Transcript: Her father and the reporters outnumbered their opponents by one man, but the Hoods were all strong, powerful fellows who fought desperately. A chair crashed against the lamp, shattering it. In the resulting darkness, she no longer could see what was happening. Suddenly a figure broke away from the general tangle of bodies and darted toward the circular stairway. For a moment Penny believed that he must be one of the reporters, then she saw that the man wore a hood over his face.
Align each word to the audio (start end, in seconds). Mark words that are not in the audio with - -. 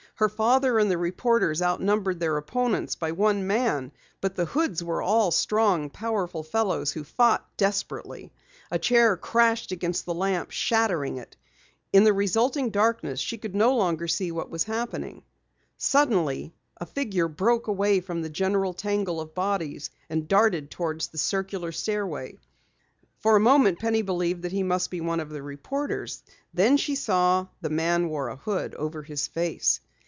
Her 0.15 0.29
father 0.29 0.77
and 0.77 0.91
the 0.91 0.99
reporters 0.99 1.63
outnumbered 1.63 2.19
their 2.19 2.37
opponents 2.37 2.95
by 2.95 3.11
one 3.11 3.47
man, 3.47 3.91
but 4.19 4.35
the 4.35 4.45
Hoods 4.45 4.83
were 4.83 5.01
all 5.01 5.31
strong, 5.31 5.89
powerful 5.89 6.43
fellows 6.43 6.91
who 6.91 7.03
fought 7.03 7.43
desperately. 7.57 8.31
A 8.69 8.77
chair 8.77 9.17
crashed 9.17 9.71
against 9.71 10.05
the 10.05 10.13
lamp, 10.13 10.51
shattering 10.51 11.17
it. 11.17 11.37
In 11.91 12.03
the 12.03 12.13
resulting 12.13 12.69
darkness, 12.69 13.19
she 13.19 13.41
no 13.51 13.75
longer 13.75 14.05
could 14.05 14.11
see 14.13 14.31
what 14.31 14.51
was 14.51 14.63
happening. 14.65 15.23
Suddenly 15.79 16.53
a 16.77 16.85
figure 16.85 17.27
broke 17.27 17.65
away 17.65 17.99
from 17.99 18.21
the 18.21 18.29
general 18.29 18.75
tangle 18.75 19.19
of 19.19 19.33
bodies 19.33 19.89
and 20.07 20.27
darted 20.27 20.69
toward 20.69 21.01
the 21.01 21.17
circular 21.17 21.71
stairway. 21.71 22.37
For 23.21 23.35
a 23.35 23.39
moment 23.39 23.79
Penny 23.79 24.03
believed 24.03 24.43
that 24.43 24.51
he 24.51 24.61
must 24.61 24.91
be 24.91 25.01
one 25.01 25.19
of 25.19 25.29
the 25.31 25.41
reporters, 25.41 26.21
then 26.53 26.77
she 26.77 26.93
saw 26.93 27.41
that 27.41 27.49
the 27.61 27.71
man 27.71 28.07
wore 28.07 28.27
a 28.29 28.35
hood 28.35 28.75
over 28.75 29.01
his 29.01 29.25
face. 29.27 29.79